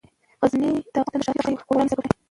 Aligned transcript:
غزني 0.43 0.71
د 0.93 0.95
افغانستان 1.03 1.33
د 1.35 1.39
ښاري 1.45 1.55
پراختیا 1.55 1.63
یو 1.63 1.67
خورا 1.67 1.81
لوی 1.85 1.91
سبب 1.91 2.03
دی. 2.05 2.11